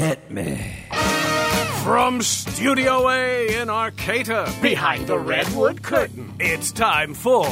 [0.00, 0.86] Hit me.
[1.84, 7.44] From Studio A in Arcata, behind the redwood curtain, it's time for.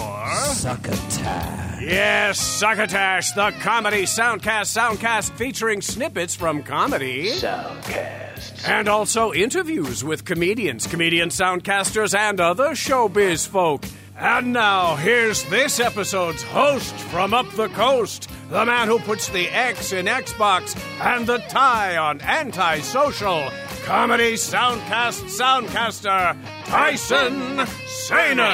[0.55, 1.83] Succotash.
[1.83, 7.33] Yes, Succotash, the comedy soundcast soundcast featuring snippets from comedy.
[7.33, 8.67] Soundcast.
[8.67, 13.85] And also interviews with comedians, comedian soundcasters, and other showbiz folk.
[14.21, 19.47] And now, here's this episode's host from up the coast, the man who puts the
[19.49, 23.49] X in Xbox and the tie on antisocial,
[23.85, 28.51] comedy soundcast soundcaster, Tyson Saner.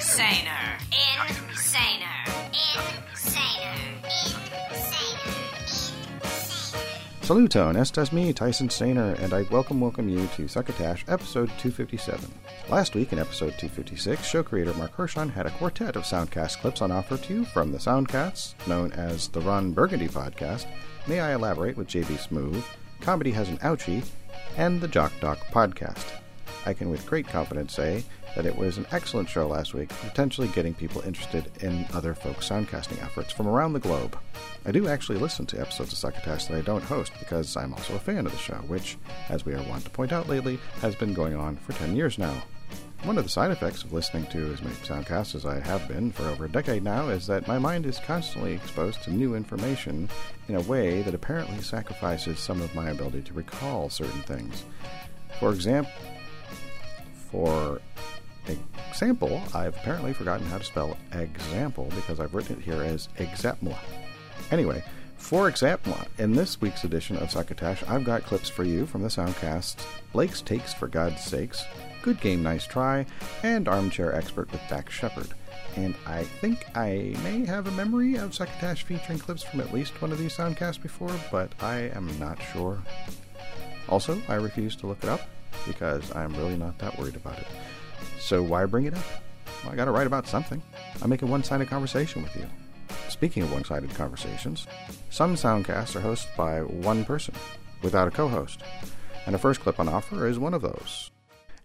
[0.00, 0.44] Saner.
[0.44, 0.78] Insaner.
[1.48, 3.03] Insaner.
[7.24, 12.30] Saluton, estas me, Tyson Saner, and I welcome welcome you to Succotash, episode 257.
[12.68, 16.82] Last week in episode 256, show creator Mark Hershon had a quartet of Soundcast clips
[16.82, 20.66] on offer to you from the Soundcasts, known as the Ron Burgundy podcast,
[21.06, 22.62] May I Elaborate with JB Smoove,
[23.00, 24.04] Comedy Has an Ouchie,
[24.58, 26.23] and the Jock Doc podcast.
[26.66, 30.48] I can with great confidence say that it was an excellent show last week, potentially
[30.48, 34.18] getting people interested in other folks' soundcasting efforts from around the globe.
[34.66, 37.94] I do actually listen to episodes of Succotash that I don't host because I'm also
[37.94, 38.96] a fan of the show, which,
[39.28, 42.18] as we are wont to point out lately, has been going on for 10 years
[42.18, 42.42] now.
[43.04, 46.10] One of the side effects of listening to as many soundcasts as I have been
[46.10, 50.08] for over a decade now is that my mind is constantly exposed to new information
[50.48, 54.64] in a way that apparently sacrifices some of my ability to recall certain things.
[55.38, 55.92] For example,
[57.34, 57.80] for
[58.46, 63.76] example, I've apparently forgotten how to spell example because I've written it here as example.
[64.52, 64.84] Anyway,
[65.16, 69.08] for example, in this week's edition of Succotash, I've got clips for you from the
[69.08, 71.64] Soundcast Blake's Takes for God's Sakes,
[72.02, 73.04] Good Game Nice Try,
[73.42, 75.30] and Armchair Expert with Dax Shepard.
[75.74, 80.00] And I think I may have a memory of Succotash featuring clips from at least
[80.00, 82.80] one of these soundcasts before, but I am not sure.
[83.88, 85.20] Also, I refuse to look it up
[85.66, 87.46] because I'm really not that worried about it.
[88.18, 89.04] So why bring it up?
[89.62, 90.62] Well, I gotta write about something.
[91.02, 92.46] I'm making one sided conversation with you.
[93.08, 94.66] Speaking of one sided conversations,
[95.10, 97.34] some soundcasts are hosted by one person,
[97.82, 98.62] without a co host.
[99.26, 101.10] And the first clip on offer is one of those.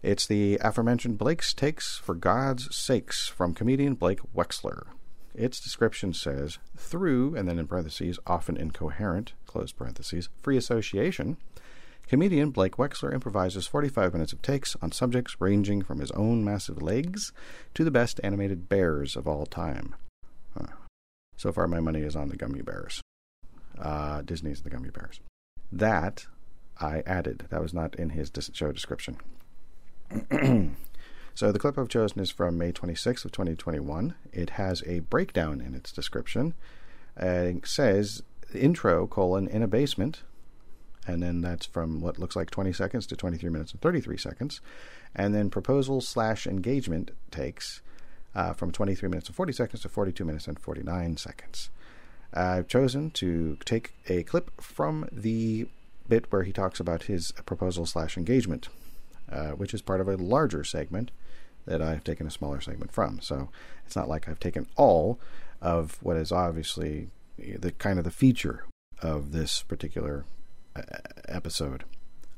[0.02, 4.86] It's the aforementioned Blake's Takes for God's Sakes from comedian Blake Wexler.
[5.34, 11.36] Its description says, through, and then in parentheses, often incoherent, close parentheses, free association,
[12.08, 16.82] Comedian Blake Wexler improvises 45 minutes of takes on subjects ranging from his own massive
[16.82, 17.32] legs
[17.74, 19.94] to the best animated bears of all time.
[20.56, 20.74] Huh.
[21.36, 23.00] So far, my money is on the gummy bears.
[23.78, 25.20] Uh, Disney's the gummy bears.
[25.70, 26.26] That
[26.80, 27.46] I added.
[27.50, 29.18] That was not in his show description.
[31.34, 34.14] so the clip I've chosen is from May 26th of 2021.
[34.32, 36.54] It has a breakdown in its description.
[37.20, 38.22] Uh, it says
[38.54, 40.22] intro colon in a basement
[41.06, 44.60] and then that's from what looks like 20 seconds to 23 minutes and 33 seconds.
[45.14, 47.80] And then proposal slash engagement takes
[48.34, 51.70] uh, from 23 minutes and 40 seconds to 42 minutes and 49 seconds.
[52.32, 55.66] I've chosen to take a clip from the
[56.08, 58.68] bit where he talks about his proposal slash engagement,
[59.30, 61.10] uh, which is part of a larger segment
[61.66, 63.20] that I've taken a smaller segment from.
[63.20, 63.48] So
[63.86, 65.18] it's not like I've taken all
[65.60, 68.64] of what is obviously the kind of the feature
[69.02, 70.24] of this particular
[71.28, 71.84] episode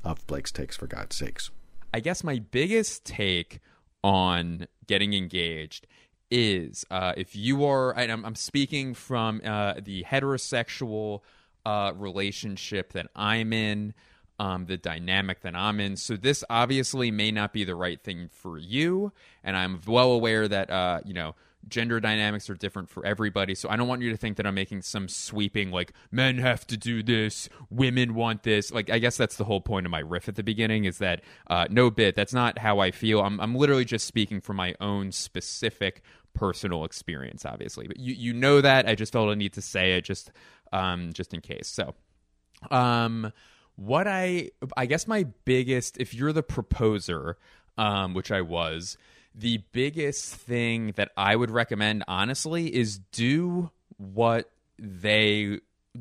[0.03, 1.51] of Blake's Takes for God's sakes.
[1.93, 3.59] I guess my biggest take
[4.03, 5.87] on getting engaged
[6.31, 11.21] is uh, if you are, I'm, I'm speaking from uh, the heterosexual
[11.65, 13.93] uh, relationship that I'm in,
[14.39, 15.95] um, the dynamic that I'm in.
[15.95, 19.11] So this obviously may not be the right thing for you,
[19.43, 21.35] and I'm well aware that uh, you know
[21.67, 23.55] gender dynamics are different for everybody.
[23.55, 26.65] So I don't want you to think that I'm making some sweeping like men have
[26.67, 28.71] to do this, women want this.
[28.71, 31.21] Like I guess that's the whole point of my riff at the beginning is that
[31.47, 32.15] uh, no bit.
[32.15, 33.21] That's not how I feel.
[33.21, 36.01] I'm I'm literally just speaking from my own specific
[36.33, 37.87] personal experience, obviously.
[37.87, 38.87] But you you know that.
[38.87, 40.31] I just felt a need to say it just
[40.71, 41.67] um just in case.
[41.67, 41.93] So
[42.71, 43.31] um
[43.75, 47.37] what I I guess my biggest if you're the proposer,
[47.77, 48.97] um, which I was
[49.35, 55.59] the biggest thing that I would recommend, honestly, is do what they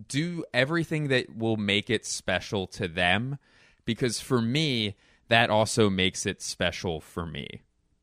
[0.09, 3.39] do everything that will make it special to them.
[3.85, 4.97] Because for me,
[5.29, 7.63] that also makes it special for me.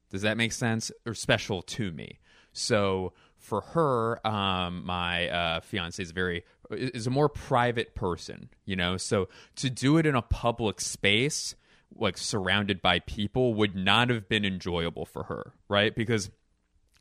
[0.09, 0.91] Does that make sense?
[1.05, 2.19] Or special to me.
[2.51, 8.75] So for her, um, my uh, fiance is very is a more private person, you
[8.75, 8.97] know.
[8.97, 11.55] So to do it in a public space
[11.95, 15.95] like surrounded by people would not have been enjoyable for her, right?
[15.95, 16.29] Because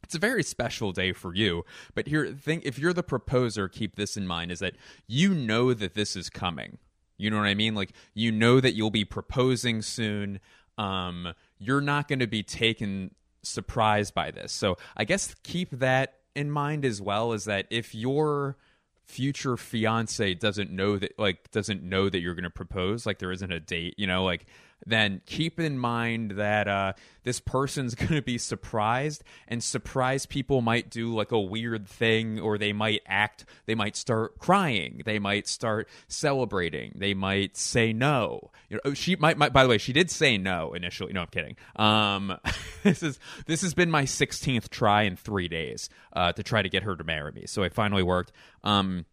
[0.02, 1.64] it's a very special day for you.
[1.94, 4.74] But here, think if you're the proposer, keep this in mind: is that
[5.06, 6.78] you know that this is coming,
[7.16, 7.74] You know what I mean?
[7.74, 10.40] Like you know that you'll be proposing soon.
[10.78, 14.52] Um, you're not going to be taken surprised by this.
[14.52, 17.32] So I guess keep that in mind as well.
[17.32, 18.56] Is that if your
[19.04, 23.32] future fiance doesn't know that like doesn't know that you're going to propose like there
[23.32, 24.44] isn't a date you know like
[24.86, 26.92] then keep in mind that uh,
[27.24, 32.40] this person's going to be surprised, and surprised people might do like a weird thing,
[32.40, 37.92] or they might act, they might start crying, they might start celebrating, they might say
[37.92, 38.50] no.
[38.68, 41.12] You know, oh, she might, might by the way, she did say no initially.
[41.12, 41.56] No, I'm kidding.
[41.76, 42.38] Um,
[42.82, 46.68] this is this has been my 16th try in three days uh, to try to
[46.68, 48.32] get her to marry me, so it finally worked.
[48.64, 49.06] Um,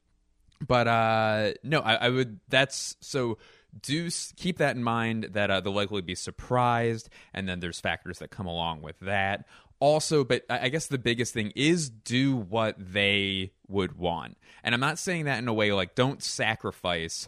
[0.65, 2.39] but uh, no, I, I would.
[2.49, 3.37] That's so
[3.81, 8.19] do keep that in mind that uh, they'll likely be surprised, and then there's factors
[8.19, 9.45] that come along with that.
[9.79, 14.37] Also, but I guess the biggest thing is do what they would want.
[14.63, 17.27] And I'm not saying that in a way like don't sacrifice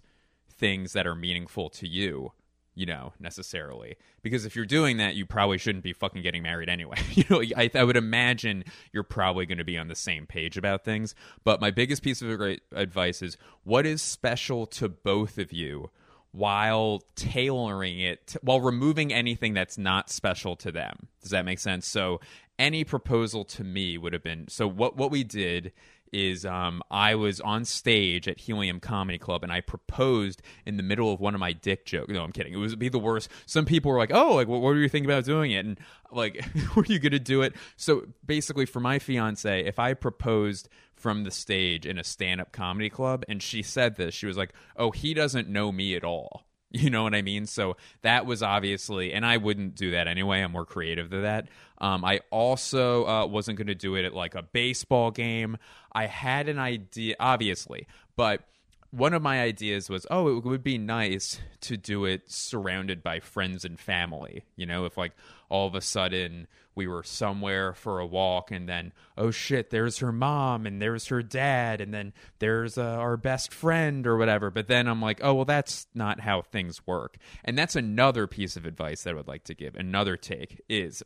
[0.49, 2.31] things that are meaningful to you,
[2.73, 3.97] you know, necessarily.
[4.21, 6.97] Because if you're doing that, you probably shouldn't be fucking getting married anyway.
[7.11, 8.63] you know, I, I would imagine
[8.93, 11.15] you're probably going to be on the same page about things.
[11.43, 12.41] But my biggest piece of
[12.71, 15.91] advice is what is special to both of you
[16.31, 21.07] while tailoring it while removing anything that's not special to them.
[21.21, 21.87] Does that make sense?
[21.87, 22.19] So
[22.59, 25.71] any proposal to me would have been so what what we did
[26.11, 30.83] is um, I was on stage at Helium Comedy Club and I proposed in the
[30.83, 32.11] middle of one of my dick jokes.
[32.11, 32.53] No, I'm kidding.
[32.53, 33.29] It would be the worst.
[33.45, 35.79] Some people were like, "Oh, like what, what were you thinking about doing it?" And
[36.11, 36.45] like,
[36.75, 37.53] were you going to do it?
[37.75, 42.89] So basically, for my fiance, if I proposed from the stage in a stand-up comedy
[42.89, 46.43] club, and she said this, she was like, "Oh, he doesn't know me at all."
[46.69, 47.45] You know what I mean?
[47.45, 50.41] So that was obviously, and I wouldn't do that anyway.
[50.41, 51.47] I'm more creative than that.
[51.77, 55.57] Um, I also uh, wasn't going to do it at like a baseball game.
[55.93, 58.41] I had an idea, obviously, but
[58.91, 63.19] one of my ideas was, oh, it would be nice to do it surrounded by
[63.19, 64.43] friends and family.
[64.55, 65.13] You know, if like
[65.49, 69.97] all of a sudden we were somewhere for a walk and then, oh shit, there's
[69.97, 74.51] her mom and there's her dad and then there's uh, our best friend or whatever.
[74.51, 77.17] But then I'm like, oh, well, that's not how things work.
[77.43, 79.75] And that's another piece of advice that I would like to give.
[79.75, 81.01] Another take is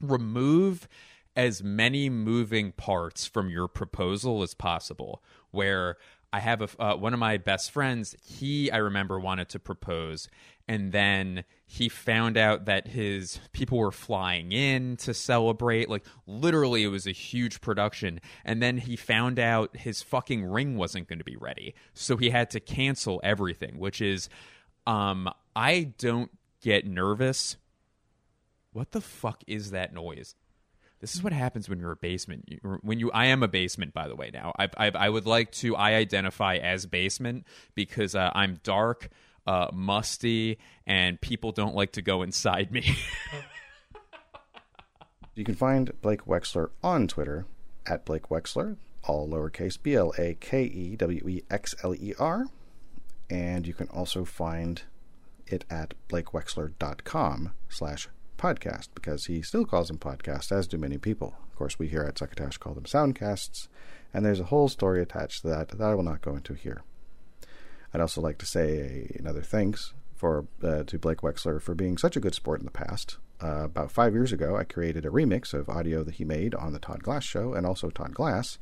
[0.00, 0.86] remove
[1.34, 5.96] as many moving parts from your proposal as possible where
[6.32, 8.14] I have a uh, one of my best friends.
[8.22, 10.28] He I remember wanted to propose,
[10.68, 15.88] and then he found out that his people were flying in to celebrate.
[15.88, 18.20] Like literally, it was a huge production.
[18.44, 22.30] And then he found out his fucking ring wasn't going to be ready, so he
[22.30, 23.78] had to cancel everything.
[23.78, 24.28] Which is,
[24.86, 26.30] um, I don't
[26.60, 27.56] get nervous.
[28.72, 30.36] What the fuck is that noise?
[31.00, 32.60] This is what happens when you're a basement.
[32.82, 34.30] When you, I am a basement, by the way.
[34.32, 39.08] Now, I, I, I would like to, I identify as basement because uh, I'm dark,
[39.46, 42.96] uh, musty, and people don't like to go inside me.
[45.34, 47.46] you can find Blake Wexler on Twitter
[47.86, 52.12] at Blake Wexler, all lowercase B L A K E W E X L E
[52.18, 52.44] R,
[53.30, 54.82] and you can also find
[55.46, 58.08] it at blakewexler.com slash
[58.40, 61.34] podcast because he still calls them podcasts, as do many people.
[61.50, 63.68] Of course, we here at Succotash call them soundcasts,
[64.12, 66.82] and there's a whole story attached to that that I will not go into here.
[67.92, 72.16] I'd also like to say another thanks for uh, to Blake Wexler for being such
[72.16, 73.18] a good sport in the past.
[73.42, 76.72] Uh, about five years ago, I created a remix of audio that he made on
[76.72, 78.58] the Todd Glass show and also Todd Glass.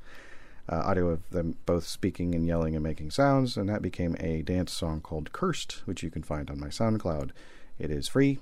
[0.70, 4.42] Uh, audio of them both speaking and yelling and making sounds, and that became a
[4.42, 7.30] dance song called Cursed, which you can find on my SoundCloud.
[7.78, 8.38] It is free,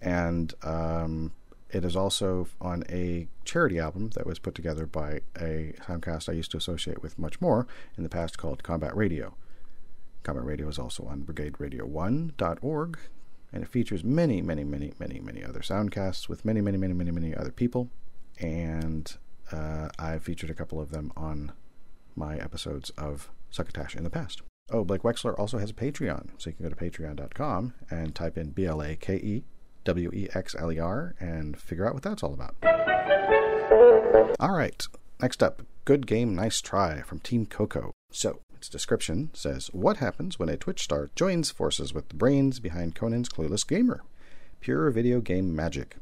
[0.00, 1.32] and um,
[1.70, 6.32] it is also on a charity album that was put together by a soundcast I
[6.32, 9.34] used to associate with much more in the past called Combat Radio.
[10.22, 12.98] Combat Radio is also on BrigadeRadio1.org,
[13.52, 17.10] and it features many, many, many, many, many other soundcasts with many, many, many, many,
[17.10, 17.90] many other people.
[18.40, 19.14] And
[19.52, 21.52] uh, I've featured a couple of them on
[22.16, 24.42] my episodes of Succotash in the past.
[24.70, 28.36] Oh, Blake Wexler also has a Patreon, so you can go to patreon.com and type
[28.36, 29.44] in B L A K E
[29.88, 32.54] W E X L E R, and figure out what that's all about.
[34.38, 34.86] All right,
[35.18, 37.92] next up Good Game, Nice Try from Team Coco.
[38.12, 42.60] So, its description says What happens when a Twitch star joins forces with the brains
[42.60, 44.02] behind Conan's Clueless Gamer?
[44.60, 45.96] Pure video game magic.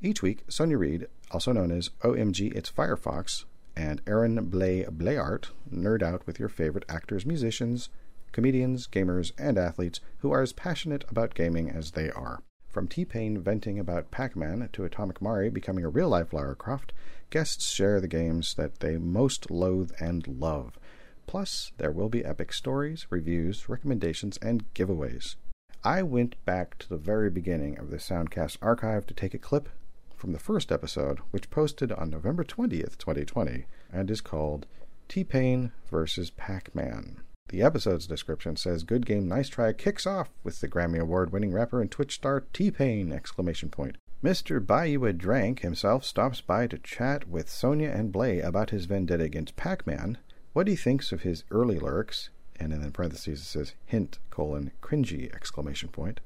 [0.00, 3.44] Each week, Sonja Reid, also known as OMG It's Firefox,
[3.76, 7.88] and Aaron Blay Bleyaert nerd out with your favorite actors, musicians,
[8.32, 12.42] comedians, gamers, and athletes who are as passionate about gaming as they are.
[12.72, 16.56] From T Pain venting about Pac Man to Atomic Mari becoming a real life Lara
[16.56, 16.94] Croft,
[17.28, 20.78] guests share the games that they most loathe and love.
[21.26, 25.36] Plus, there will be epic stories, reviews, recommendations, and giveaways.
[25.84, 29.68] I went back to the very beginning of the Soundcast archive to take a clip
[30.16, 34.64] from the first episode, which posted on November 20th, 2020, and is called
[35.08, 36.30] T Pain vs.
[36.30, 37.20] Pac Man.
[37.52, 41.52] The episode's description says Good Game Nice Try kicks off with the Grammy Award winning
[41.52, 43.12] rapper and Twitch star T Pain!
[43.12, 43.98] exclamation point.
[44.24, 44.66] Mr.
[44.66, 48.86] Buy You a Drank himself stops by to chat with Sonia and Blay about his
[48.86, 50.16] vendetta against Pac Man,
[50.54, 55.30] what he thinks of his early lyrics, and in parentheses it says hint colon cringy
[55.34, 56.20] exclamation point,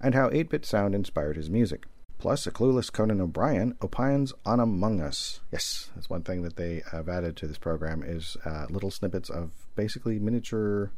[0.00, 1.86] and how 8-bit sound inspired his music.
[2.18, 5.40] Plus, a clueless Conan O'Brien opines on Among Us.
[5.52, 9.28] Yes, that's one thing that they have added to this program is uh, little snippets
[9.28, 10.92] of basically miniature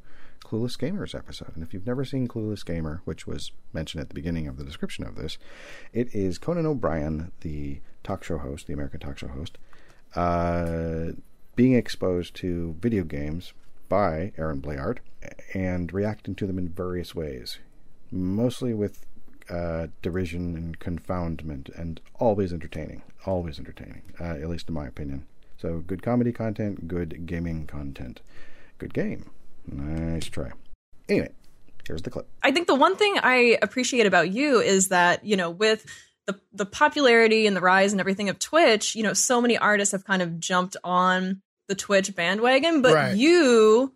[0.45, 1.53] Clueless Gamers episode.
[1.55, 4.65] And if you've never seen Clueless Gamer, which was mentioned at the beginning of the
[4.65, 5.39] description of this,
[5.93, 9.59] it is Conan O'Brien, the talk show host, the American talk show host,
[10.15, 11.13] uh,
[11.57, 13.53] being exposed to video games
[13.89, 14.99] by Aaron Bleyaert
[15.53, 17.59] and reacting to them in various ways,
[18.13, 19.05] mostly with
[19.51, 23.03] uh, derision and confoundment, and always entertaining.
[23.27, 25.27] Always entertaining, uh, at least in my opinion.
[25.57, 28.21] So, good comedy content, good gaming content,
[28.79, 29.31] good game.
[29.67, 30.53] Nice try.
[31.09, 31.31] Anyway,
[31.87, 32.29] here's the clip.
[32.43, 35.85] I think the one thing I appreciate about you is that, you know, with
[36.27, 39.93] the the popularity and the rise and everything of Twitch, you know, so many artists
[39.93, 43.17] have kind of jumped on the Twitch bandwagon, but Right.
[43.17, 43.93] you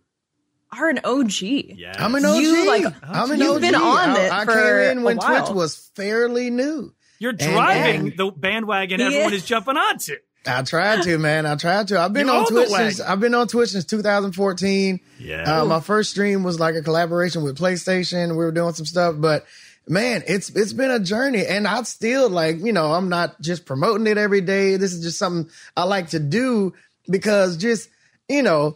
[0.79, 1.41] are an OG.
[1.41, 1.93] Yeah.
[1.97, 2.41] I'm an OG.
[2.41, 3.61] You, like, I'm an you've OG.
[3.61, 5.17] been on I, it I for came in when.
[5.17, 6.93] Twitch was fairly new.
[7.19, 9.05] You're driving and- the bandwagon Yeah.
[9.07, 10.15] everyone is jumping onto.
[10.45, 11.45] I tried to, man.
[11.45, 11.99] I tried to.
[12.01, 14.99] I've been You on Twitch since I've been on Twitch since 2014.
[15.19, 15.61] Yeah.
[15.61, 18.31] Uh, my first stream was like a collaboration with PlayStation.
[18.31, 19.45] We were doing some stuff, but
[19.87, 23.65] man, it's it's been a journey, and I still like you know I'm not just
[23.65, 24.75] promoting it every day.
[24.75, 26.73] This is just something I like to do
[27.09, 27.87] because just
[28.27, 28.75] you know,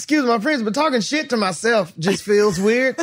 [0.00, 2.96] excuse my friends, but talking shit to myself just feels weird.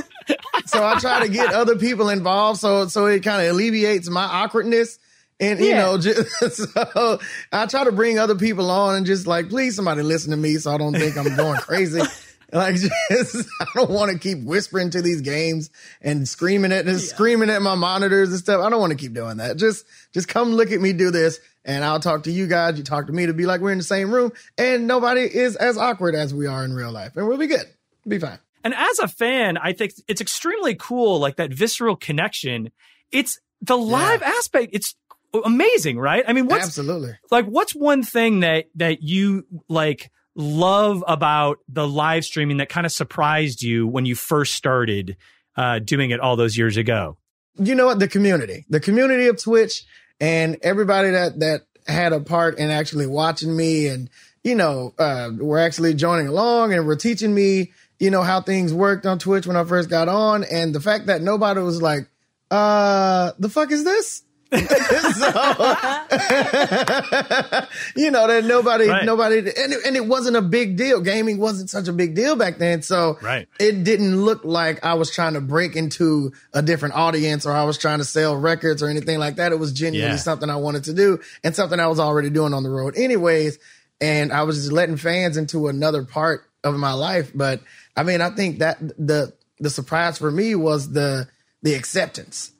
[0.65, 4.23] so I try to get other people involved, so so it kind of alleviates my
[4.23, 4.97] awkwardness.
[5.39, 5.77] And you Yeah.
[5.77, 6.27] know, just
[6.73, 7.19] so
[7.51, 10.55] I try to bring other people on and just like, please, somebody listen to me,
[10.55, 12.01] so I don't think I'm going crazy.
[12.49, 15.69] Like, just I don't want to keep whispering to these games
[16.01, 18.61] and screaming at and screaming at my monitors and stuff.
[18.63, 19.57] I don't want to keep doing that.
[19.57, 22.77] Just, just come look at me do this, and I'll talk to you guys.
[22.77, 25.55] You talk to me to be like we're in the same room, and nobody is
[25.57, 27.65] as awkward as we are in real life, and we'll be good.
[28.07, 28.39] Be fine.
[28.63, 32.71] And as a fan, I think it's extremely cool, like that visceral connection.
[33.11, 34.71] It's the live aspect.
[34.73, 34.95] It's
[35.45, 36.23] amazing, right?
[36.27, 37.17] I mean, what's Absolutely.
[37.29, 42.85] like what's one thing that that you like love about the live streaming that kind
[42.85, 45.17] of surprised you when you first started
[45.55, 47.17] uh, doing it all those years ago?
[47.59, 49.85] you know what the community the community of twitch
[50.19, 54.09] and everybody that that had a part in actually watching me and
[54.43, 58.73] you know uh were actually joining along and were teaching me you know how things
[58.73, 60.43] worked on twitch when i first got on.
[60.43, 62.09] And the fact that nobody was like
[62.51, 64.57] uh the fuck is this so,
[67.95, 69.05] you know that nobody Right.
[69.05, 72.35] nobody and it, and it wasn't a big deal gaming wasn't such a big deal
[72.35, 73.47] back then so Right.
[73.59, 77.63] it didn't look like I was trying to break into a different audience or I
[77.65, 79.51] was trying to sell records or anything like that.
[79.51, 80.21] It was genuinely Yeah.
[80.21, 83.59] something I wanted to do and something I was already doing on the road anyways.
[83.99, 87.31] And I was just letting fans into another part of my life.
[87.33, 87.61] But
[87.95, 91.27] I mean, I think that the, the surprise for me was the,
[91.63, 92.51] the acceptance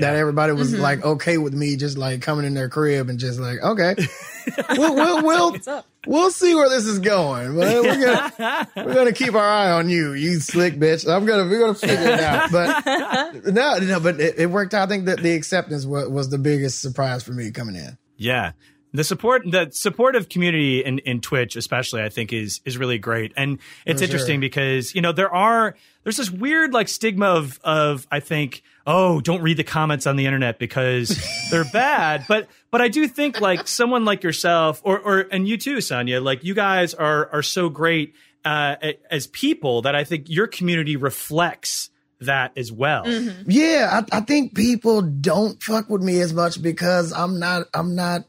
[0.00, 0.82] that everybody was mm-hmm.
[0.82, 3.94] like okay with me just like coming in their crib and just like, okay,
[4.70, 7.56] we'll, we'll, we'll, we'll see where this is going.
[7.56, 11.08] But we're gonna, we're gonna keep our eye on you, you slick bitch.
[11.10, 12.50] I'm gonna we're gonna figure it out.
[12.50, 14.84] But no, no, but it, it worked out.
[14.84, 17.96] I think that the acceptance was, was the biggest surprise for me coming in.
[18.16, 18.52] Yeah.
[18.92, 23.32] The support, the supportive community in, in Twitch, especially, I think is is really great,
[23.36, 24.40] and it's For interesting sure.
[24.42, 25.74] because you know there are
[26.04, 30.16] there's this weird like stigma of of I think oh don't read the comments on
[30.16, 31.18] the internet because
[31.50, 35.56] they're bad, but but I do think like someone like yourself or or and you
[35.56, 38.14] too, Sonia, like you guys are are so great
[38.44, 38.76] uh,
[39.10, 43.08] as people that I think your community reflects that as well.
[43.46, 47.94] Yeah, I, I think people don't fuck with me as much because I'm not I'm
[47.94, 48.24] not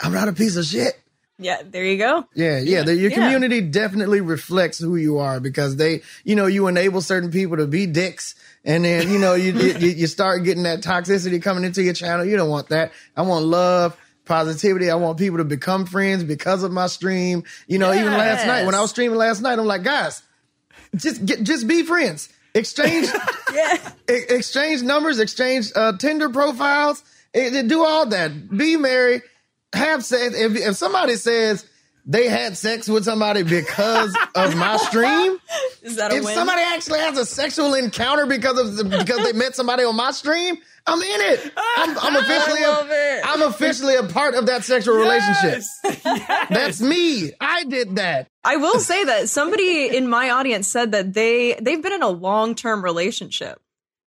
[0.00, 0.98] I'm not a piece of shit.
[1.38, 2.26] Yeah, there you go.
[2.34, 2.82] Yeah, yeah.
[2.82, 3.16] The, your Yeah.
[3.18, 7.66] community definitely reflects who you are because they, you know, you enable certain people to
[7.66, 11.82] be dicks, and then you know you you, you start getting that toxicity coming into
[11.82, 12.24] your channel.
[12.24, 12.90] You don't want that.
[13.16, 14.90] I want love, positivity.
[14.90, 17.44] I want people to become friends because of my stream.
[17.68, 20.22] You know, even last night when I was streaming last night, I'm like, guys,
[20.96, 22.28] just get just be friends.
[22.54, 23.06] Exchange
[23.54, 23.76] Yeah.
[24.10, 27.02] e- exchange numbers, exchange uh, Tinder profiles,
[27.32, 28.50] eh, do all that.
[28.56, 29.22] Be married,
[29.74, 30.34] have sex.
[30.34, 31.64] If, if somebody says
[32.06, 35.38] they had sex with somebody because of my stream.
[35.82, 36.34] Is that a If win?
[36.34, 40.10] somebody actually has a sexual encounter because of the, because they met somebody on my
[40.12, 40.56] stream,
[40.86, 41.52] I'm in it.
[41.76, 43.22] I'm, I'm officially I love a, it.
[43.26, 45.62] I'm officially a part of that sexual relationship.
[45.62, 45.80] Yes.
[46.04, 46.46] Yes.
[46.48, 47.32] That's me.
[47.40, 48.28] I did that.
[48.44, 52.08] I will say that somebody in my audience said that they they've been in a
[52.08, 53.60] long term relationship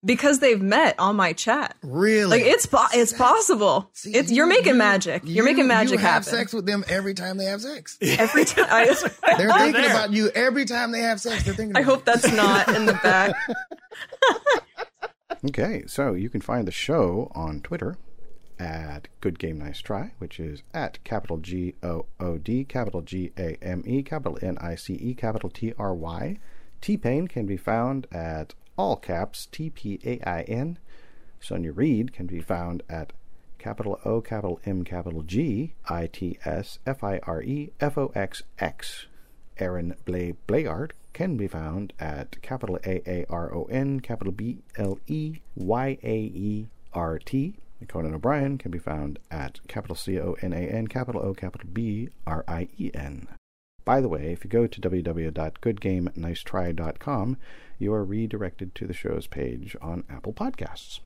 [0.04, 1.76] because they've met on my chat.
[1.82, 2.24] Really?
[2.38, 3.90] Like it's po- it's possible.
[3.92, 5.22] See, it's you're you- making you- magic.
[5.24, 7.98] You're you- making magic you have happen sex with them every time they have sex.
[8.02, 8.66] every time.
[8.70, 8.84] I,
[9.38, 9.90] They're thinking there.
[9.90, 11.44] about you every time they have sex.
[11.44, 11.76] They're thinking.
[11.76, 13.34] I about hope that's not in the back.
[15.44, 17.96] Okay, so you can find the show on Twitter
[18.60, 23.32] at Good Game Nice Try, which is at capital G O O D, capital G
[23.36, 26.38] A M E, capital N I C E, capital T R Y.
[26.80, 30.76] T Pain can be found at all caps T P A I N.
[31.40, 33.12] Sonja Reid can be found at
[33.56, 38.10] capital O, capital M, capital G I T S F I R E F O
[38.16, 39.06] X X.
[39.60, 44.64] Aaron Blay Bleyaert can be found at capital A A R O N, capital B
[44.76, 47.54] L E Y A E R T.
[47.86, 51.68] Conan O'Brien can be found at capital C O N A N, capital O, capital
[51.72, 53.28] B R I E N.
[53.84, 57.36] By the way, if you go to www.goodgamenicetry.com,
[57.78, 61.00] you are redirected to the show's page on Apple Podcasts.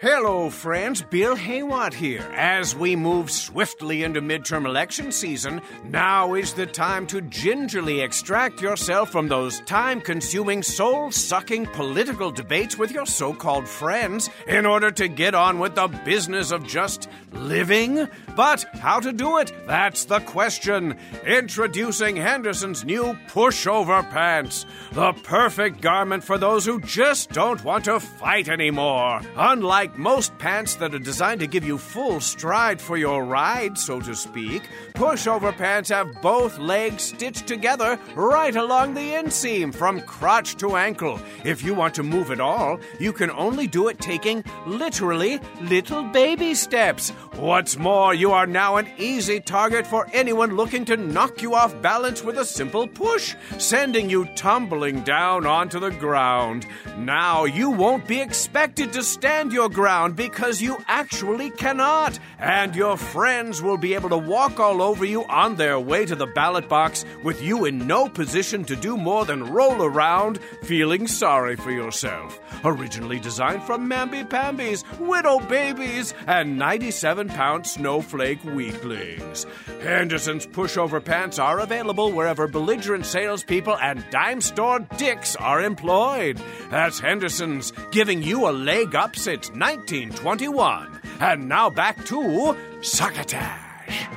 [0.00, 1.02] Hello, friends.
[1.02, 2.22] Bill Haywatt here.
[2.32, 8.62] As we move swiftly into midterm election season, now is the time to gingerly extract
[8.62, 14.66] yourself from those time consuming, soul sucking political debates with your so called friends in
[14.66, 18.06] order to get on with the business of just living.
[18.36, 19.52] But how to do it?
[19.66, 20.96] That's the question.
[21.26, 27.98] Introducing Henderson's new pushover pants, the perfect garment for those who just don't want to
[27.98, 29.22] fight anymore.
[29.36, 34.00] Unlike most pants that are designed to give you full stride for your ride, so
[34.00, 34.62] to speak,
[34.94, 41.20] pushover pants have both legs stitched together right along the inseam from crotch to ankle.
[41.44, 46.02] If you want to move at all, you can only do it taking literally little
[46.04, 47.10] baby steps.
[47.36, 51.80] What's more, you are now an easy target for anyone looking to knock you off
[51.80, 56.66] balance with a simple push, sending you tumbling down onto the ground.
[56.96, 62.96] Now you won't be expected to stand your ground because you actually cannot, and your
[62.96, 66.68] friends will be able to walk all over you on their way to the ballot
[66.68, 71.70] box with you in no position to do more than roll around feeling sorry for
[71.70, 72.40] yourself.
[72.64, 79.46] Originally designed from Mamby Pambies, Widow Babies, and 97 pound snowflake weaklings.
[79.80, 86.42] Henderson's pushover pants are available wherever belligerent salespeople and dime store dicks are employed.
[86.68, 90.98] That's Henderson's, giving you a leg up since 1921.
[91.20, 94.08] And now back to Succotash.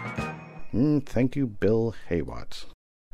[0.74, 2.68] Mm, thank you, Bill Haywatt.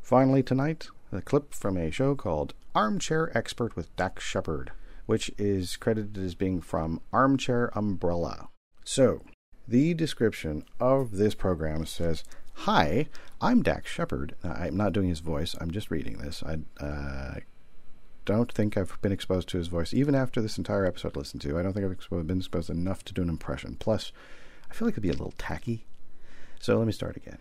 [0.03, 4.71] Finally, tonight, a clip from a show called Armchair Expert with Dax Shepard,
[5.07, 8.49] which is credited as being from Armchair Umbrella.
[8.85, 9.23] So,
[9.67, 12.23] the description of this program says
[12.53, 13.07] Hi,
[13.41, 14.35] I'm Dax Shepard.
[14.43, 16.43] I'm not doing his voice, I'm just reading this.
[16.43, 17.39] I uh,
[18.27, 21.41] don't think I've been exposed to his voice, even after this entire episode I listened
[21.43, 21.57] to.
[21.57, 23.77] I don't think I've been exposed enough to do an impression.
[23.79, 24.11] Plus,
[24.69, 25.85] I feel like it'd be a little tacky.
[26.59, 27.37] So let me start again.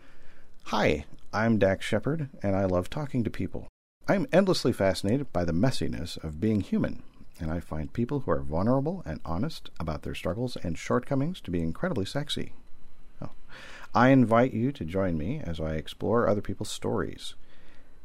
[0.67, 3.67] Hi, I'm Dax Shepard, and I love talking to people.
[4.07, 7.03] I'm endlessly fascinated by the messiness of being human,
[7.41, 11.51] and I find people who are vulnerable and honest about their struggles and shortcomings to
[11.51, 12.53] be incredibly sexy.
[13.21, 13.31] Oh.
[13.93, 17.35] I invite you to join me as I explore other people's stories.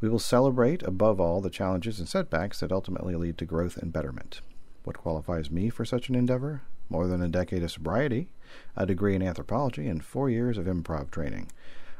[0.01, 3.93] We will celebrate, above all, the challenges and setbacks that ultimately lead to growth and
[3.93, 4.41] betterment.
[4.83, 6.63] What qualifies me for such an endeavor?
[6.89, 8.29] More than a decade of sobriety,
[8.75, 11.51] a degree in anthropology, and four years of improv training.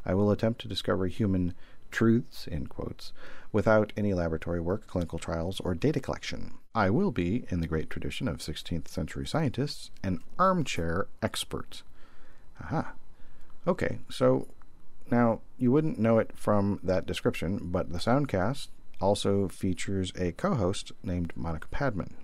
[0.04, 1.54] I will attempt to discover human
[1.92, 3.14] truths, in quotes,
[3.52, 6.56] without any laboratory work, clinical trials, or data collection.
[6.74, 11.84] I will be, in the great tradition of 16th century scientists, an armchair expert.
[12.64, 12.94] Aha.
[13.68, 14.48] Okay, so
[15.12, 18.69] now you wouldn't know it from that description, but the Soundcast
[19.00, 22.15] also features a co host named Monica Padman.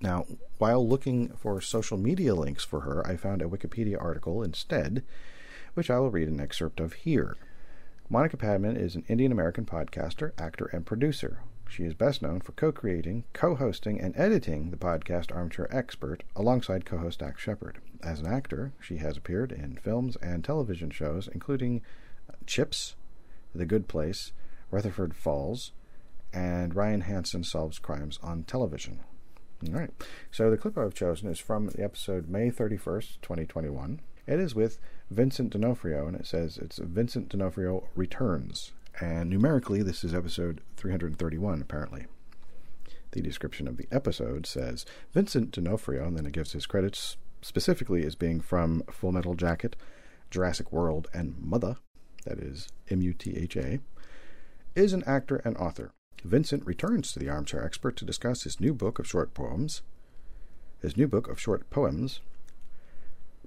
[0.00, 0.26] Now,
[0.58, 5.04] while looking for social media links for her, I found a Wikipedia article instead,
[5.74, 7.36] which I will read an excerpt of here.
[8.08, 11.40] Monica Padman is an Indian American podcaster, actor, and producer.
[11.68, 16.22] She is best known for co creating, co hosting, and editing the podcast Armchair Expert
[16.36, 17.78] alongside co host Dax Shepard.
[18.02, 21.82] As an actor, she has appeared in films and television shows, including
[22.46, 22.96] Chips,
[23.54, 24.32] The Good Place,
[24.70, 25.72] Rutherford Falls,
[26.32, 29.00] and Ryan Hansen Solves Crimes on Television.
[29.66, 29.90] All right.
[30.30, 34.78] So the clip I've chosen is from the episode May 31st, 2021, It is with
[35.10, 38.72] Vincent D'Onofrio, and it says it's Vincent D'Onofrio Returns.
[39.00, 42.06] And numerically, this is episode 331, apparently.
[43.12, 48.04] The description of the episode says Vincent D'Onofrio, and then it gives his credits specifically
[48.04, 49.76] as being from Full Metal Jacket,
[50.30, 51.76] Jurassic World, and Mother,
[52.26, 53.80] that is M U T H A,
[54.74, 55.90] is an actor and author.
[56.24, 59.82] Vincent returns to the armchair expert to discuss his new book of short poems.
[60.82, 62.20] His new book of short poems.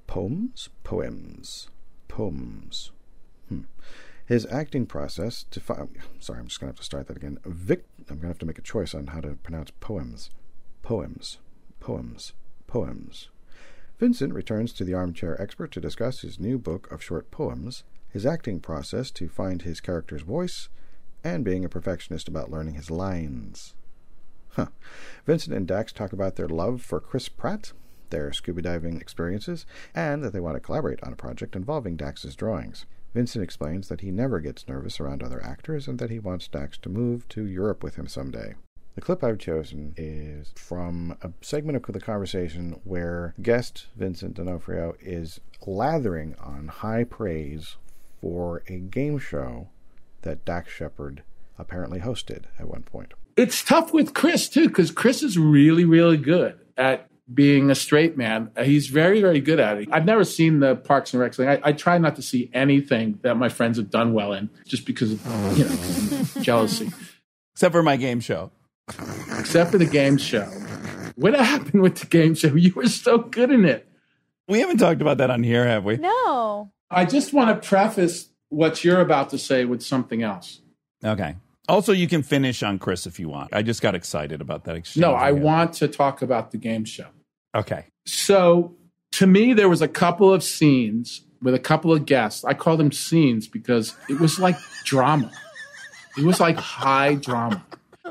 [0.08, 0.70] Poems?
[0.84, 1.70] Poems.
[2.08, 2.92] Poems.
[3.48, 3.62] Hmm.
[4.26, 5.90] His acting process to find.
[6.20, 7.40] Sorry, I'm just going to have to start that again.
[7.46, 10.30] Vic, I'm going to have to make a choice on how to pronounce poems.
[10.82, 11.38] Poems.
[11.80, 12.34] Poems.
[12.68, 13.30] Poems.
[14.00, 18.26] Vincent returns to the armchair expert to discuss his new book of short poems, his
[18.26, 20.70] acting process to find his character's voice,
[21.24, 23.76] and being a perfectionist about learning his lines.
[24.54, 24.68] Huh.
[25.26, 27.74] Vincent and Dax talk about their love for Chris Pratt,
[28.10, 32.36] their scuba diving experiences, and that they want to collaborate on a project involving Dax's
[32.36, 32.86] drawings.
[33.14, 36.78] Vincent explains that he never gets nervous around other actors and that he wants Dax
[36.80, 38.56] to move to Europe with him someday.
[38.96, 44.96] The clip I've chosen is from a segment of the conversation where guest Vincent D'Onofrio
[45.00, 47.78] is lathering on high praise
[48.22, 49.70] for a game show
[50.22, 51.24] that Dax Shepard
[51.58, 53.14] apparently hosted at one point.
[53.36, 58.18] It's tough with Chris too, because Chris is really, really good at being a straight
[58.18, 58.52] man.
[58.62, 59.90] He's very, very good at it.
[59.92, 61.48] I've never seen the Parks and Rec thing.
[61.48, 64.86] I, I try not to see anything that my friends have done well in, just
[64.86, 66.92] because of you know jealousy.
[67.54, 68.52] Except for my game show.
[69.38, 70.46] Except for the game show.
[71.16, 72.48] What happened with the game show?
[72.56, 73.88] You were so good in it.
[74.48, 75.98] We haven't talked about that on here, have we?
[75.98, 76.72] No.
[76.92, 80.62] I just want to preface what you're about to say with something else.
[81.04, 81.36] Okay.
[81.68, 83.54] Also, you can finish on Chris if you want.
[83.54, 85.02] I just got excited about that exchange.
[85.02, 85.46] No, I we had.
[85.46, 87.08] want to talk about the game show.
[87.56, 87.86] Okay.
[88.08, 88.76] So
[89.14, 92.44] to me, there was a couple of scenes with a couple of guests.
[92.44, 95.32] I call them scenes because it was like drama.
[96.18, 97.64] It was like high drama.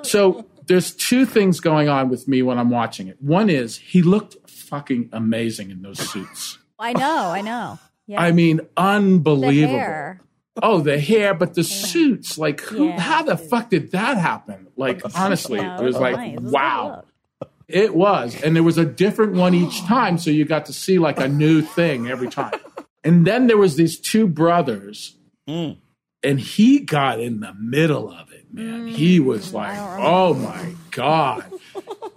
[0.02, 3.20] So there's two things going on with me when I'm watching it.
[3.20, 6.58] One is he looked fucking amazing in those suits.
[6.78, 7.78] I know, I know.
[8.08, 8.20] Yeah.
[8.20, 9.78] I mean, the unbelievable.
[9.78, 10.20] hair.
[10.60, 12.98] Oh, the hair, but the suits, like, who, Yeah.
[13.00, 14.66] how the fuck did that happen?
[14.76, 16.32] Like, honestly, Yeah, it was like, nice.
[16.32, 17.04] It was a wow.
[17.68, 18.42] It was.
[18.42, 20.18] And there was a different one each time.
[20.18, 22.58] So you got to see like a new thing every time.
[23.04, 25.16] And then there was these two brothers.
[25.46, 25.72] Hmm.
[26.22, 28.88] And he got in the middle of it, man.
[28.88, 29.24] he mm.
[29.24, 31.44] was like, oh my God.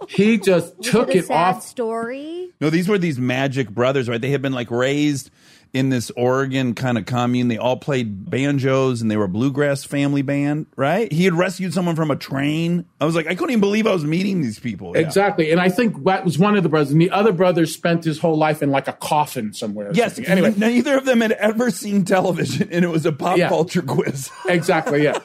[0.08, 1.62] He just Was took it, a it sad off.
[1.62, 2.50] story?
[2.60, 4.20] No, these were these magic brothers, right?
[4.20, 5.30] They had been like raised
[5.72, 7.48] in this Oregon kind of commune.
[7.48, 11.10] They all played banjos and they were a bluegrass family band, right?
[11.10, 12.84] He had rescued someone from a train.
[13.00, 14.92] I was like, I couldn't even believe I was meeting these people.
[14.94, 15.00] Yeah.
[15.02, 15.50] Exactly.
[15.50, 16.90] And I think that was one of the brothers.
[16.90, 19.90] And the other brother spent his whole life in like a coffin somewhere.
[19.94, 20.16] Yes.
[20.16, 20.30] something.
[20.30, 23.48] Anyway, neither of them had ever seen television, and it was a pop Yeah.
[23.48, 24.30] culture quiz.
[24.48, 25.18] Exactly, yeah.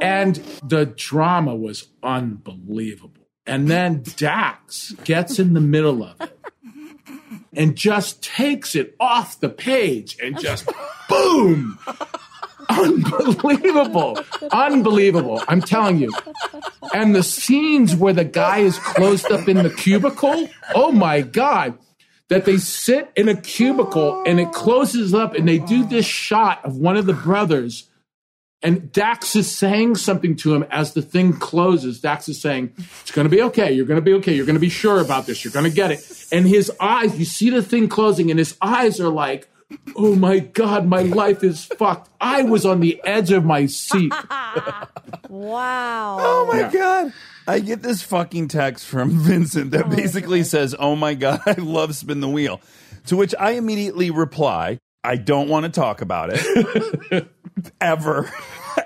[0.00, 3.12] and the drama was unbelievable.
[3.46, 6.38] And then Dax gets in the middle of it
[7.54, 10.68] and just takes it off the page and just
[11.08, 11.78] boom.
[12.68, 14.18] Unbelievable.
[14.52, 15.42] Unbelievable.
[15.48, 16.12] I'm telling you.
[16.94, 21.78] And the scenes where the guy is closed up in the cubicle, oh my God.
[22.28, 26.62] That they sit in a cubicle and it closes up and they do this shot
[26.62, 27.87] of one of the brothers
[28.62, 32.00] and Dax is saying something to him as the thing closes.
[32.00, 33.72] Dax is saying, It's going to be okay.
[33.72, 34.34] You're going to be okay.
[34.34, 35.44] You're going to be sure about this.
[35.44, 36.26] You're going to get it.
[36.32, 39.48] And his eyes, you see the thing closing, and his eyes are like,
[39.96, 42.08] Oh my God, my life is fucked.
[42.20, 44.12] I was on the edge of my seat.
[45.28, 46.16] Wow.
[46.20, 46.70] Oh my Yeah.
[46.72, 47.12] god.
[47.46, 51.52] I get this fucking text from Vincent that oh basically says, "Oh my god, I
[51.52, 52.60] love spin the wheel."
[53.06, 57.28] To which I immediately reply, "I don't want to talk about it
[57.80, 58.30] ever."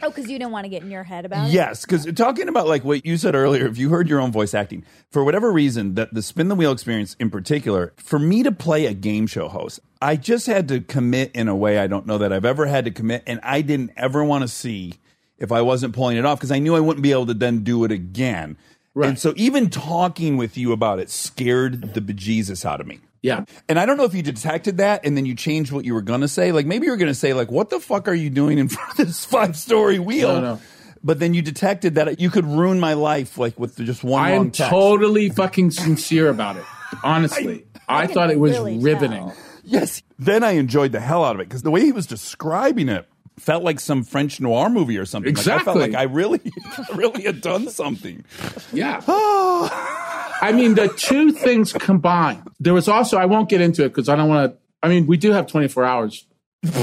[0.02, 1.52] Oh, because you didn't want to get in your head about it?
[1.52, 4.54] Yes, because talking about like what you said earlier, if you heard your own voice
[4.54, 8.50] acting, for whatever reason, that the spin the wheel experience in particular, for me to
[8.50, 12.06] play a game show host, I just had to commit in a way I don't
[12.06, 14.94] know that I've ever had to commit, and I didn't ever want to see
[15.38, 17.62] if I wasn't pulling it off because I knew I wouldn't be able to then
[17.62, 18.56] do it again.
[18.94, 23.00] And so even talking with you about it scared the bejesus out of me.
[23.22, 23.44] Yeah.
[23.68, 26.02] And I don't know if you detected that and then you changed what you were
[26.02, 26.50] going to say.
[26.52, 28.68] Like maybe you were going to say like, what the fuck are you doing in
[28.68, 30.34] front of this five story wheel?
[30.34, 30.60] No, no.
[31.04, 34.36] But then you detected that you could ruin my life like with just one I
[34.36, 34.70] long am text.
[34.70, 36.64] totally fucking sincere about it.
[37.02, 37.64] Honestly.
[37.88, 39.28] I, thought it was really riveting.
[39.28, 39.36] tell.
[39.64, 40.02] Yes.
[40.18, 43.06] Then I enjoyed the hell out of it because the way he was describing it
[43.38, 45.34] felt like some French noir movie or something.
[45.34, 46.40] Like, I felt like I really,
[46.94, 48.24] really had done something.
[48.72, 49.00] Yeah.
[50.42, 52.42] I mean, the two things combined.
[52.60, 55.06] There was also, I won't get into it because I don't want to I mean,
[55.06, 56.26] we do have 24 hours,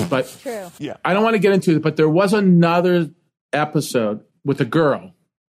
[0.09, 0.71] but True.
[0.79, 0.95] Yeah.
[1.03, 1.81] I don't want to get into it.
[1.81, 3.09] But there was another
[3.53, 5.13] episode with a girl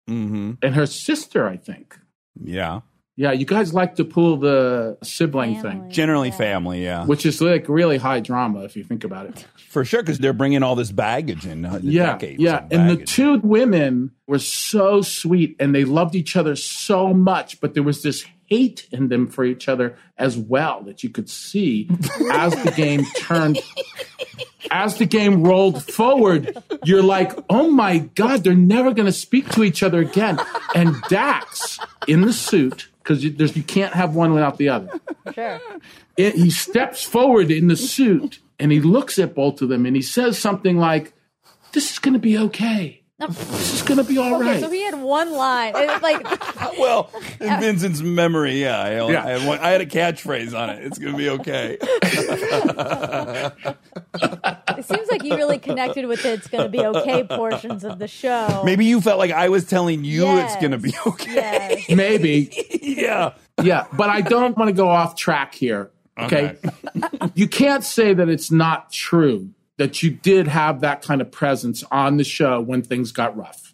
[0.09, 0.55] Mm-hmm.
[0.61, 1.97] and her sister, I think.
[2.37, 2.81] Yeah.
[3.15, 6.35] Yeah, you guys like to pull the sibling thing, Generally, Yeah.
[6.35, 6.83] family.
[6.83, 7.05] Yeah.
[7.05, 9.45] which is like really high drama if you think about it.
[9.69, 11.63] For sure, because they're bringing all this baggage in.
[11.65, 12.65] uh, yeah, yeah.
[12.71, 17.75] And the two women were so sweet and they loved each other so much, but
[17.75, 21.89] there was this hate in them for each other as well that you could see
[22.31, 23.59] as the game turned.
[24.71, 29.49] As the game rolled forward, you're like, oh my God, they're never going to speak
[29.49, 30.39] to each other again.
[30.73, 34.89] And Dax in the suit, because you, you can't have one without the other
[35.33, 35.59] Sure.
[36.17, 39.95] it, he steps forward in the suit and he looks at both of them and
[39.95, 41.13] he says something like,
[41.73, 43.02] "This is going to be okay.
[43.53, 45.73] This is going to be all Okay, right." so he had one line.
[45.75, 46.23] It was like,
[46.79, 47.09] well,
[47.39, 49.25] in Vincent's memory, yeah, I, only- Yeah.
[49.25, 50.83] I, had one, I had a catchphrase on it.
[50.85, 51.77] It's going to be okay.
[54.77, 57.99] it seems like you really connected with the "it's going to be okay" portions of
[57.99, 58.61] the show.
[58.65, 61.33] Maybe you felt like I was telling you it's going to be okay.
[61.33, 61.89] Yes.
[61.89, 63.33] Maybe, yeah.
[63.61, 65.91] yeah, but I don't want to go off track here.
[66.17, 66.57] Okay,
[67.33, 71.83] you can't say that it's not true that you did have that kind of presence
[71.91, 73.73] on the show when things got rough.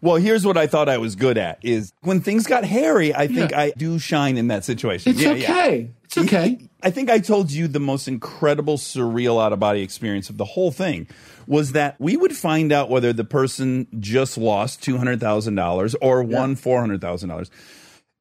[0.00, 3.26] Well, here's what I thought I was good at is when things got hairy, I
[3.26, 3.60] think Yeah.
[3.60, 5.10] I do shine in that situation.
[5.10, 5.50] It's Yeah, yeah.
[5.52, 5.90] okay.
[6.04, 6.58] It's okay.
[6.84, 10.44] I think I told you the most incredible surreal out of body experience of the
[10.44, 11.08] whole thing
[11.48, 17.50] was that we would find out whether the person just lost $200,000 or won $400,000.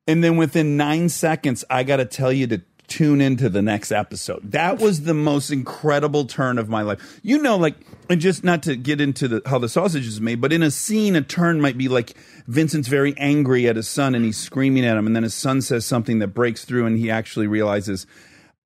[0.07, 3.91] And then within nine seconds, I got to tell you to tune into the next
[3.91, 4.51] episode.
[4.51, 7.19] That was the most incredible turn of my life.
[7.21, 7.75] You know, like,
[8.09, 10.71] and just not to get into the, how the sausage is made, but in a
[10.71, 12.15] scene, a turn might be like
[12.47, 15.05] Vincent's very angry at his son and he's screaming at him.
[15.05, 18.07] And then his son says something that breaks through and he actually realizes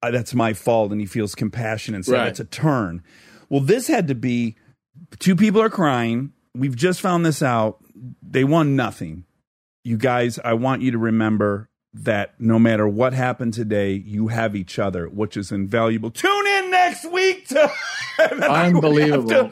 [0.04, 2.28] uh, that's my fault and he feels compassion and so Right.
[2.28, 3.04] it's a turn.
[3.50, 4.56] Well, this had to be
[5.20, 6.34] two people are crying.
[6.56, 7.80] We've just found this out.
[8.22, 9.26] They won nothing.
[9.84, 14.56] You guys, I want you to remember that no matter what happened today, you have
[14.56, 16.10] each other, which is invaluable.
[16.12, 17.70] Tune in next week to
[18.50, 18.92] Unbelievable.
[19.28, 19.52] We have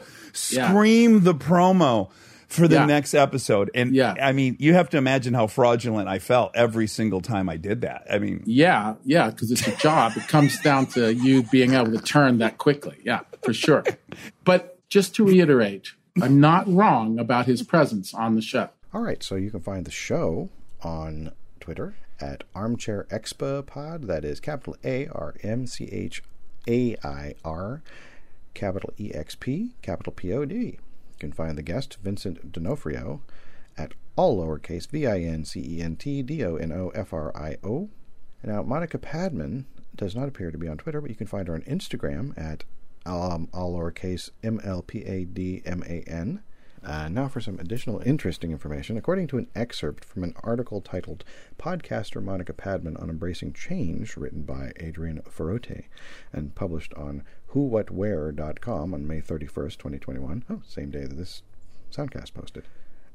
[0.54, 0.68] Yeah.
[0.70, 2.08] scream the promo
[2.48, 2.86] for the Yeah.
[2.86, 3.70] next episode.
[3.74, 4.14] And Yeah.
[4.20, 7.82] I mean, you have to imagine how fraudulent I felt every single time I did
[7.82, 8.06] that.
[8.10, 10.12] I mean, Yeah, yeah, because it's a job.
[10.16, 12.96] it comes down to you being able to turn that quickly.
[13.04, 13.84] Yeah, for sure.
[14.44, 18.70] But just to reiterate, I'm not wrong about his presence on the show.
[18.92, 20.48] All right, so you can find the show
[20.82, 24.04] on Twitter at Armchair Expa Pod.
[24.04, 26.22] That is capital A R M C H
[26.68, 27.82] A I R,
[28.54, 30.54] capital E X P, capital P O D.
[30.54, 30.78] You
[31.18, 33.22] can find the guest, Vincent D'Onofrio,
[33.76, 37.12] at all lowercase V I N C E N T D O N O F
[37.12, 37.88] R I O.
[38.42, 41.54] Now, Monica Padman does not appear to be on Twitter, but you can find her
[41.54, 42.64] on Instagram at
[43.04, 46.42] um, all lowercase M L P A D M A N.
[46.82, 48.96] Uh, now for some additional interesting information.
[48.96, 51.24] According to an excerpt from an article titled
[51.58, 55.84] Podcaster Monica Padman on Embracing Change, written by Adrian Ferrote
[56.32, 60.44] and published on whowhatwhere.com on May 31st, 2021.
[60.48, 61.42] Oh, same day that this
[61.92, 62.64] soundcast posted.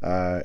[0.04, 0.42] Uh,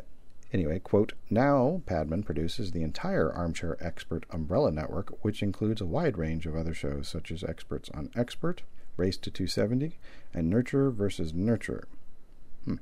[0.52, 6.16] anyway, quote, now Padman produces the entire Armchair Expert umbrella network, which includes a wide
[6.16, 8.62] range of other shows such as Experts on Expert,
[8.96, 9.98] Race to 270,
[10.32, 11.86] and Nurture versus Nurture.
[12.64, 12.76] Hmm.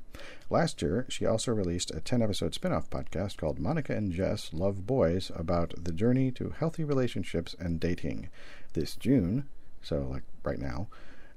[0.49, 4.49] Last year, she also released a 10 episode spin off podcast called Monica and Jess
[4.51, 8.29] Love Boys about the journey to healthy relationships and dating.
[8.73, 9.47] This June,
[9.81, 10.87] so like right now,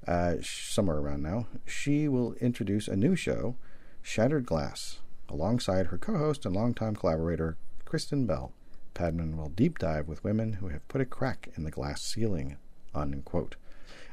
[0.07, 3.57] uh, somewhere around now, she will introduce a new show,
[4.03, 8.53] Shattered Glass, alongside her co host and longtime collaborator, Kristen Bell.
[8.95, 12.57] Padman will deep dive with women who have put a crack in the glass ceiling.
[12.95, 13.57] Unquote.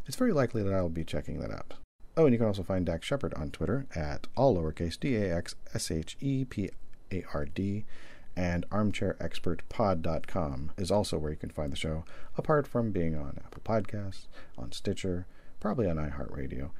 [0.05, 1.73] It's very likely that I will be checking that out.
[2.19, 5.33] Oh, and you can also find Dax Shepard on Twitter at all lowercase d a
[5.33, 6.69] x s h e p
[7.13, 7.85] a r d,
[8.35, 12.03] and armchairexpertpod.com is also where you can find the show,
[12.37, 14.27] apart from being on Apple Podcasts,
[14.57, 15.27] on Stitcher,
[15.61, 16.71] probably on iHeartRadio.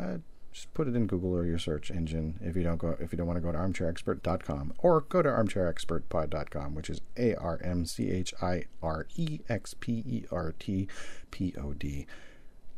[0.00, 0.18] Uh,
[0.52, 3.18] just put it in Google or your search engine if you don't go if you
[3.18, 7.84] don't want to go to armchairexpert.com or go to armchairexpertpod.com, which is a r m
[7.84, 10.86] c h i r e x p e r t
[11.32, 12.06] p o d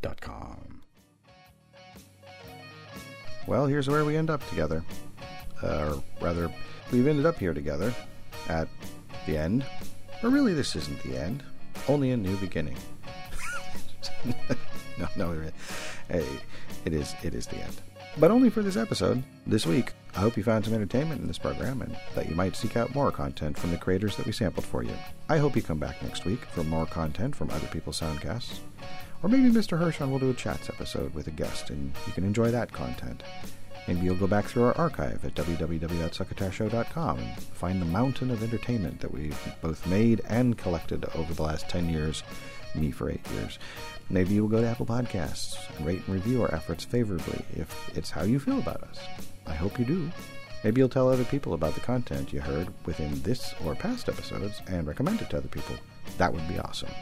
[0.01, 0.86] dot com.
[3.47, 4.83] Well, here's where we end up together.
[5.63, 6.53] Uh, or rather,
[6.93, 7.95] we've ended up here together
[8.49, 8.69] at
[9.27, 9.65] the end.
[10.23, 11.43] Or really, this isn't the end,
[11.89, 12.77] only a new beginning.
[14.99, 15.33] no, no,
[16.09, 17.15] it is.
[17.23, 17.81] It is the end,
[18.19, 19.93] but only for this episode this week.
[20.15, 22.95] I hope you found some entertainment in this program, and that you might seek out
[22.95, 24.95] more content from the creators that we sampled for you.
[25.29, 28.61] I hope you come back next week for more content from other people's soundcasts,
[29.27, 29.77] Or maybe Mr.
[29.77, 33.25] Hershon will do a chats episode with a guest and you can enjoy that content.
[33.89, 39.01] Maybe you'll go back through our archive at www.succotashshow.com and find the mountain of entertainment
[39.01, 42.23] that we've both made and collected over the last 10 years,
[42.77, 43.59] me for 8 years.
[44.11, 48.13] Maybe you'll go to Apple Podcasts and rate and review our efforts favorably if it's
[48.13, 49.01] how you feel about us.
[49.45, 50.09] I hope you do.
[50.63, 54.63] Maybe you'll tell other people about the content you heard within this or past episodes
[54.69, 55.75] and recommend it to other people.
[56.17, 56.93] That would be awesome.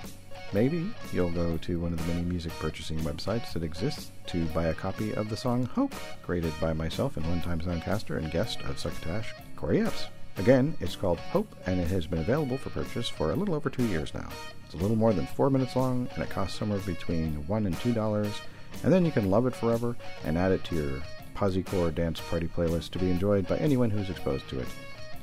[0.52, 4.66] Maybe you'll go to one of the many music purchasing websites that exists to buy
[4.66, 8.60] a copy of the song Hope, created by myself and one time soundcaster and guest
[8.62, 10.06] of Succotash, Corey Epps.
[10.36, 13.70] Again, it's called Hope, and it has been available for purchase for a little over
[13.70, 14.28] two years now.
[14.64, 17.78] It's a little more than four minutes long, and it costs somewhere between one and
[17.78, 18.40] two dollars.
[18.82, 21.02] And then you can love it forever and add it to your
[21.36, 24.68] Posicor dance party playlist to be enjoyed by anyone who's exposed to it.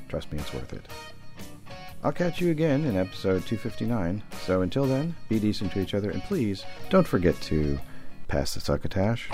[0.08, 0.86] Trust me, it's worth it.
[2.04, 4.22] I'll catch you again in episode 259.
[4.44, 7.78] So until then, be decent to each other, and please don't forget to
[8.26, 9.28] pass the succotash.